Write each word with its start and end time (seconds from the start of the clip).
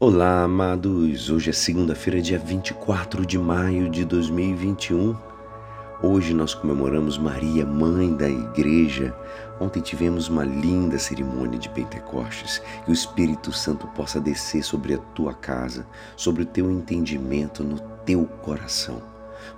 Olá, 0.00 0.44
amados! 0.44 1.28
Hoje 1.28 1.50
é 1.50 1.52
segunda-feira, 1.52 2.22
dia 2.22 2.38
24 2.38 3.26
de 3.26 3.36
maio 3.36 3.90
de 3.90 4.04
2021. 4.04 5.16
Hoje 6.00 6.32
nós 6.32 6.54
comemoramos 6.54 7.18
Maria, 7.18 7.66
mãe 7.66 8.14
da 8.14 8.30
Igreja. 8.30 9.12
Ontem 9.58 9.80
tivemos 9.80 10.28
uma 10.28 10.44
linda 10.44 11.00
cerimônia 11.00 11.58
de 11.58 11.68
Pentecostes. 11.70 12.62
Que 12.84 12.92
o 12.92 12.94
Espírito 12.94 13.50
Santo 13.50 13.88
possa 13.88 14.20
descer 14.20 14.62
sobre 14.62 14.94
a 14.94 14.98
tua 14.98 15.34
casa, 15.34 15.84
sobre 16.16 16.44
o 16.44 16.46
teu 16.46 16.70
entendimento, 16.70 17.64
no 17.64 17.80
teu 18.06 18.24
coração. 18.24 19.02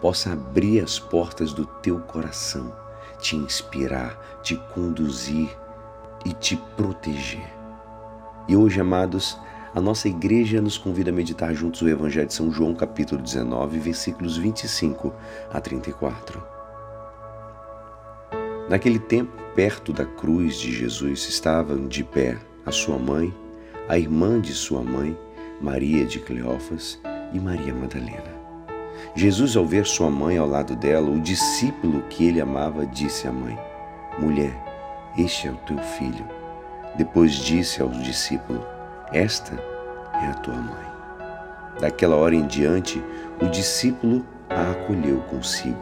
Possa 0.00 0.34
abrir 0.34 0.84
as 0.84 1.00
portas 1.00 1.52
do 1.52 1.66
teu 1.66 1.98
coração, 2.02 2.72
te 3.20 3.34
inspirar, 3.34 4.40
te 4.44 4.54
conduzir 4.72 5.50
e 6.24 6.32
te 6.32 6.56
proteger. 6.76 7.52
E 8.46 8.54
hoje, 8.54 8.80
amados, 8.80 9.36
a 9.74 9.80
nossa 9.80 10.08
igreja 10.08 10.60
nos 10.60 10.78
convida 10.78 11.10
a 11.10 11.12
meditar 11.12 11.54
juntos 11.54 11.82
o 11.82 11.88
Evangelho 11.88 12.26
de 12.26 12.34
São 12.34 12.50
João, 12.50 12.74
capítulo 12.74 13.20
19, 13.20 13.78
versículos 13.78 14.36
25 14.36 15.12
a 15.52 15.60
34. 15.60 16.42
Naquele 18.68 18.98
tempo, 18.98 19.32
perto 19.54 19.92
da 19.92 20.04
cruz 20.04 20.58
de 20.58 20.72
Jesus, 20.72 21.28
estavam 21.28 21.86
de 21.86 22.02
pé 22.02 22.38
a 22.64 22.70
sua 22.70 22.98
mãe, 22.98 23.34
a 23.88 23.98
irmã 23.98 24.40
de 24.40 24.52
sua 24.52 24.82
mãe, 24.82 25.16
Maria 25.60 26.04
de 26.04 26.18
Cleófas 26.20 26.98
e 27.32 27.40
Maria 27.40 27.74
Madalena. 27.74 28.38
Jesus, 29.14 29.56
ao 29.56 29.64
ver 29.64 29.86
sua 29.86 30.10
mãe 30.10 30.36
ao 30.36 30.46
lado 30.46 30.76
dela, 30.76 31.10
o 31.10 31.20
discípulo 31.20 32.02
que 32.08 32.26
ele 32.26 32.40
amava, 32.40 32.86
disse 32.86 33.26
à 33.26 33.32
mãe: 33.32 33.58
Mulher, 34.18 34.54
este 35.16 35.48
é 35.48 35.50
o 35.50 35.56
teu 35.66 35.78
filho. 35.78 36.26
Depois 36.96 37.32
disse 37.32 37.80
ao 37.80 37.88
discípulo: 37.88 38.64
esta 39.12 39.54
é 40.22 40.26
a 40.26 40.34
tua 40.34 40.54
mãe. 40.54 40.86
Daquela 41.80 42.16
hora 42.16 42.34
em 42.34 42.46
diante, 42.46 43.02
o 43.40 43.46
discípulo 43.46 44.24
a 44.50 44.72
acolheu 44.72 45.20
consigo. 45.30 45.80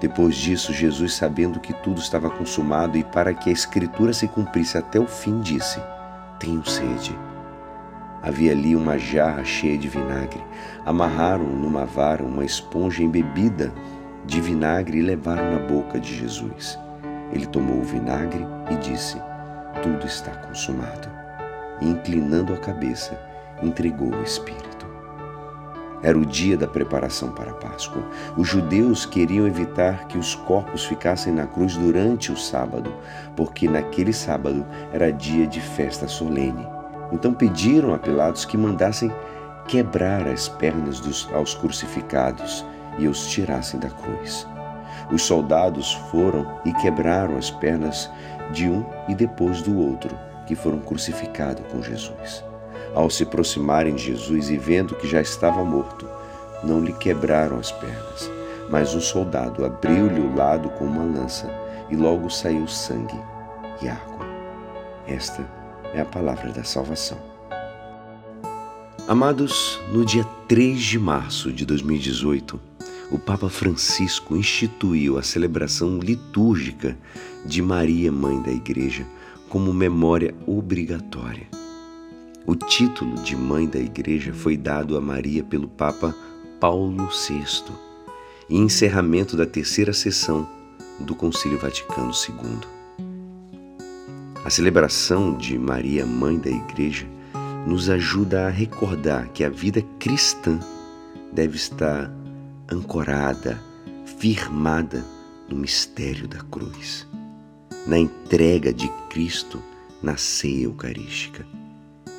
Depois 0.00 0.34
disso, 0.34 0.72
Jesus, 0.72 1.14
sabendo 1.14 1.60
que 1.60 1.72
tudo 1.72 2.00
estava 2.00 2.28
consumado 2.28 2.98
e 2.98 3.04
para 3.04 3.32
que 3.32 3.48
a 3.48 3.52
Escritura 3.52 4.12
se 4.12 4.26
cumprisse 4.26 4.76
até 4.76 4.98
o 4.98 5.06
fim, 5.06 5.40
disse: 5.40 5.80
Tenho 6.38 6.64
sede. 6.68 7.16
Havia 8.20 8.52
ali 8.52 8.76
uma 8.76 8.98
jarra 8.98 9.44
cheia 9.44 9.78
de 9.78 9.88
vinagre. 9.88 10.42
Amarraram 10.84 11.44
numa 11.44 11.86
vara 11.86 12.22
uma 12.22 12.44
esponja 12.44 13.02
embebida 13.02 13.72
de 14.26 14.40
vinagre 14.40 14.98
e 14.98 15.02
levaram 15.02 15.52
na 15.52 15.66
boca 15.66 15.98
de 15.98 16.16
Jesus. 16.16 16.78
Ele 17.32 17.46
tomou 17.46 17.78
o 17.78 17.84
vinagre 17.84 18.44
e 18.70 18.76
disse: 18.76 19.22
Tudo 19.82 20.06
está 20.06 20.32
consumado 20.32 21.22
e, 21.82 21.88
inclinando 21.88 22.54
a 22.54 22.56
cabeça, 22.56 23.18
entregou 23.62 24.08
o 24.08 24.22
Espírito. 24.22 24.72
Era 26.02 26.18
o 26.18 26.26
dia 26.26 26.56
da 26.56 26.66
preparação 26.66 27.30
para 27.30 27.52
a 27.52 27.54
Páscoa. 27.54 28.02
Os 28.36 28.48
judeus 28.48 29.06
queriam 29.06 29.46
evitar 29.46 30.08
que 30.08 30.18
os 30.18 30.34
corpos 30.34 30.84
ficassem 30.84 31.32
na 31.32 31.46
cruz 31.46 31.76
durante 31.76 32.32
o 32.32 32.36
sábado, 32.36 32.92
porque 33.36 33.68
naquele 33.68 34.12
sábado 34.12 34.66
era 34.92 35.12
dia 35.12 35.46
de 35.46 35.60
festa 35.60 36.08
solene. 36.08 36.66
Então 37.12 37.32
pediram 37.32 37.94
a 37.94 37.98
Pilatos 37.98 38.44
que 38.44 38.56
mandassem 38.56 39.12
quebrar 39.68 40.26
as 40.26 40.48
pernas 40.48 40.98
dos, 40.98 41.28
aos 41.32 41.54
crucificados 41.54 42.64
e 42.98 43.06
os 43.06 43.28
tirassem 43.28 43.78
da 43.78 43.90
cruz. 43.90 44.46
Os 45.12 45.22
soldados 45.22 45.92
foram 46.10 46.58
e 46.64 46.72
quebraram 46.74 47.36
as 47.36 47.50
pernas 47.50 48.10
de 48.50 48.68
um 48.68 48.84
e 49.08 49.14
depois 49.14 49.62
do 49.62 49.78
outro 49.78 50.16
que 50.46 50.54
foram 50.54 50.80
crucificados 50.80 51.64
com 51.70 51.82
Jesus. 51.82 52.44
Ao 52.94 53.08
se 53.08 53.22
aproximarem 53.22 53.94
de 53.94 54.04
Jesus 54.04 54.50
e 54.50 54.56
vendo 54.56 54.94
que 54.96 55.08
já 55.08 55.20
estava 55.20 55.64
morto, 55.64 56.08
não 56.62 56.80
lhe 56.80 56.92
quebraram 56.92 57.58
as 57.58 57.72
pernas, 57.72 58.30
mas 58.70 58.94
um 58.94 59.00
soldado 59.00 59.64
abriu-lhe 59.64 60.20
o 60.20 60.34
lado 60.34 60.68
com 60.70 60.84
uma 60.84 61.04
lança 61.04 61.50
e 61.90 61.96
logo 61.96 62.30
saiu 62.30 62.68
sangue 62.68 63.18
e 63.82 63.88
água. 63.88 64.26
Esta 65.06 65.44
é 65.92 66.00
a 66.00 66.04
palavra 66.04 66.52
da 66.52 66.64
salvação. 66.64 67.18
Amados, 69.08 69.80
no 69.92 70.04
dia 70.04 70.24
3 70.46 70.80
de 70.80 70.98
março 70.98 71.52
de 71.52 71.66
2018, 71.66 72.60
o 73.10 73.18
Papa 73.18 73.50
Francisco 73.50 74.36
instituiu 74.36 75.18
a 75.18 75.22
celebração 75.22 75.98
litúrgica 75.98 76.96
de 77.44 77.60
Maria, 77.60 78.10
Mãe 78.12 78.40
da 78.40 78.50
Igreja, 78.50 79.04
como 79.52 79.70
memória 79.70 80.34
obrigatória. 80.46 81.46
O 82.46 82.56
título 82.56 83.16
de 83.16 83.36
Mãe 83.36 83.66
da 83.66 83.78
Igreja 83.78 84.32
foi 84.32 84.56
dado 84.56 84.96
a 84.96 85.00
Maria 85.00 85.44
pelo 85.44 85.68
Papa 85.68 86.16
Paulo 86.58 87.06
VI, 87.10 87.70
em 88.48 88.62
encerramento 88.62 89.36
da 89.36 89.44
terceira 89.44 89.92
sessão 89.92 90.48
do 90.98 91.14
Concílio 91.14 91.58
Vaticano 91.58 92.10
II. 92.10 92.60
A 94.42 94.48
celebração 94.48 95.36
de 95.36 95.58
Maria, 95.58 96.06
Mãe 96.06 96.38
da 96.38 96.48
Igreja, 96.48 97.06
nos 97.66 97.90
ajuda 97.90 98.46
a 98.46 98.48
recordar 98.48 99.28
que 99.34 99.44
a 99.44 99.50
vida 99.50 99.82
cristã 99.98 100.58
deve 101.30 101.56
estar 101.56 102.10
ancorada, 102.72 103.62
firmada 104.18 105.04
no 105.46 105.58
mistério 105.58 106.26
da 106.26 106.38
cruz 106.38 107.06
na 107.86 107.98
entrega 107.98 108.72
de 108.72 108.88
Cristo 109.08 109.62
na 110.02 110.16
ceia 110.16 110.64
eucarística. 110.64 111.46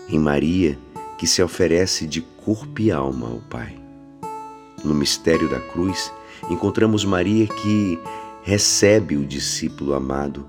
Em 0.09 0.19
Maria, 0.19 0.77
que 1.17 1.27
se 1.27 1.41
oferece 1.41 2.05
de 2.05 2.21
corpo 2.21 2.81
e 2.81 2.91
alma 2.91 3.29
ao 3.29 3.39
Pai. 3.49 3.77
No 4.83 4.93
mistério 4.93 5.49
da 5.49 5.59
cruz, 5.59 6.11
encontramos 6.49 7.05
Maria 7.05 7.47
que 7.47 7.97
recebe 8.43 9.15
o 9.15 9.25
discípulo 9.25 9.93
amado 9.93 10.45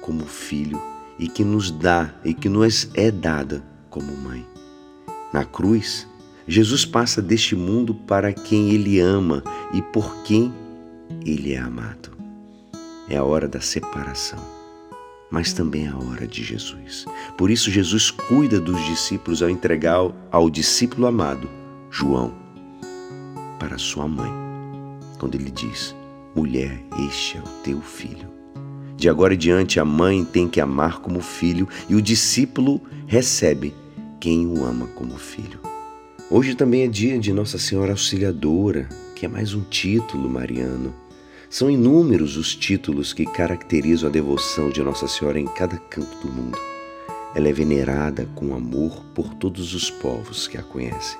como 0.00 0.24
filho 0.24 0.80
e 1.18 1.28
que 1.28 1.44
nos 1.44 1.70
dá 1.70 2.14
e 2.24 2.32
que 2.32 2.48
nos 2.48 2.88
é 2.94 3.10
dada 3.10 3.62
como 3.90 4.16
mãe. 4.16 4.46
Na 5.32 5.44
cruz, 5.44 6.06
Jesus 6.46 6.86
passa 6.86 7.20
deste 7.20 7.54
mundo 7.54 7.94
para 7.94 8.32
quem 8.32 8.70
ele 8.70 8.98
ama 8.98 9.44
e 9.74 9.82
por 9.82 10.22
quem 10.22 10.52
ele 11.26 11.52
é 11.52 11.58
amado. 11.58 12.17
É 13.10 13.16
a 13.16 13.24
hora 13.24 13.48
da 13.48 13.60
separação, 13.60 14.38
mas 15.30 15.52
também 15.54 15.86
é 15.86 15.88
a 15.88 15.96
hora 15.96 16.26
de 16.26 16.44
Jesus. 16.44 17.06
Por 17.38 17.50
isso, 17.50 17.70
Jesus 17.70 18.10
cuida 18.10 18.60
dos 18.60 18.84
discípulos 18.84 19.42
ao 19.42 19.48
entregar 19.48 20.12
ao 20.30 20.50
discípulo 20.50 21.06
amado, 21.06 21.48
João, 21.90 22.34
para 23.58 23.78
sua 23.78 24.06
mãe, 24.06 24.30
quando 25.18 25.36
ele 25.36 25.50
diz: 25.50 25.94
Mulher, 26.34 26.82
este 27.08 27.38
é 27.38 27.40
o 27.40 27.62
teu 27.64 27.80
filho. 27.80 28.28
De 28.94 29.08
agora 29.08 29.34
em 29.34 29.38
diante, 29.38 29.80
a 29.80 29.84
mãe 29.84 30.24
tem 30.24 30.48
que 30.48 30.60
amar 30.60 30.98
como 30.98 31.20
filho 31.20 31.68
e 31.88 31.94
o 31.94 32.02
discípulo 32.02 32.80
recebe 33.06 33.72
quem 34.20 34.46
o 34.46 34.64
ama 34.64 34.86
como 34.88 35.16
filho. 35.16 35.60
Hoje 36.30 36.54
também 36.54 36.82
é 36.82 36.88
dia 36.88 37.18
de 37.18 37.32
Nossa 37.32 37.58
Senhora 37.58 37.92
Auxiliadora, 37.92 38.86
que 39.14 39.24
é 39.24 39.28
mais 39.28 39.54
um 39.54 39.62
título 39.62 40.28
mariano. 40.28 41.07
São 41.50 41.70
inúmeros 41.70 42.36
os 42.36 42.54
títulos 42.54 43.14
que 43.14 43.24
caracterizam 43.24 44.10
a 44.10 44.12
devoção 44.12 44.68
de 44.68 44.82
Nossa 44.82 45.08
Senhora 45.08 45.40
em 45.40 45.46
cada 45.46 45.78
canto 45.78 46.26
do 46.26 46.30
mundo. 46.30 46.58
Ela 47.34 47.48
é 47.48 47.52
venerada 47.52 48.28
com 48.34 48.54
amor 48.54 49.02
por 49.14 49.32
todos 49.32 49.72
os 49.72 49.90
povos 49.90 50.46
que 50.46 50.58
a 50.58 50.62
conhecem. 50.62 51.18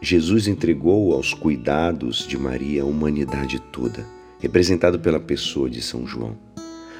Jesus 0.00 0.46
entregou 0.46 1.12
aos 1.12 1.34
cuidados 1.34 2.26
de 2.28 2.38
Maria 2.38 2.82
a 2.82 2.86
humanidade 2.86 3.58
toda, 3.58 4.06
representado 4.38 5.00
pela 5.00 5.18
pessoa 5.18 5.68
de 5.68 5.82
São 5.82 6.06
João. 6.06 6.38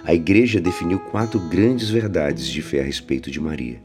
A 0.04 0.12
Igreja 0.12 0.60
definiu 0.60 0.98
quatro 0.98 1.38
grandes 1.38 1.88
verdades 1.88 2.48
de 2.48 2.60
fé 2.60 2.80
a 2.80 2.84
respeito 2.84 3.30
de 3.30 3.40
Maria. 3.40 3.80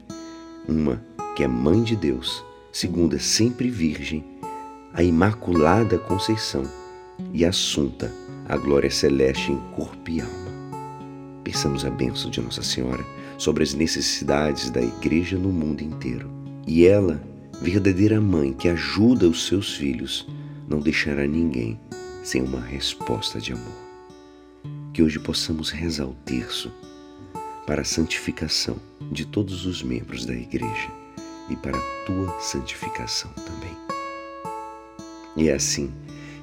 Uma, 0.68 1.00
que 1.36 1.44
é 1.44 1.48
mãe 1.48 1.84
de 1.84 1.94
Deus. 1.94 2.44
Segunda, 2.72 3.20
sempre 3.20 3.70
virgem. 3.70 4.24
A 4.92 5.04
Imaculada 5.04 5.98
Conceição. 5.98 6.64
E 7.32 7.44
Assunta, 7.44 8.12
a 8.48 8.56
glória 8.56 8.90
celeste 8.90 9.52
em 9.52 9.56
corpo 9.72 10.10
e 10.10 10.20
alma. 10.20 10.46
Pensamos 11.42 11.84
a 11.84 11.90
bênção 11.90 12.30
de 12.30 12.40
Nossa 12.40 12.62
Senhora 12.62 13.04
sobre 13.38 13.62
as 13.62 13.74
necessidades 13.74 14.70
da 14.70 14.80
igreja 14.80 15.36
no 15.36 15.50
mundo 15.50 15.82
inteiro. 15.82 16.30
E 16.66 16.86
ela, 16.86 17.22
verdadeira 17.60 18.20
mãe 18.20 18.52
que 18.52 18.68
ajuda 18.68 19.28
os 19.28 19.46
seus 19.46 19.74
filhos, 19.74 20.26
não 20.68 20.80
deixará 20.80 21.26
ninguém 21.26 21.78
sem 22.22 22.42
uma 22.42 22.60
resposta 22.60 23.40
de 23.40 23.52
amor. 23.52 23.86
Que 24.92 25.02
hoje 25.02 25.18
possamos 25.18 25.70
rezar 25.70 26.06
o 26.06 26.16
terço 26.24 26.72
para 27.66 27.82
a 27.82 27.84
santificação 27.84 28.76
de 29.12 29.26
todos 29.26 29.66
os 29.66 29.82
membros 29.82 30.24
da 30.24 30.34
igreja 30.34 30.90
e 31.48 31.56
para 31.56 31.76
a 31.76 32.04
tua 32.06 32.40
santificação 32.40 33.30
também. 33.32 33.76
E 35.36 35.48
é 35.48 35.54
assim 35.54 35.92